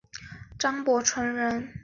[0.57, 1.71] 张伯淳人。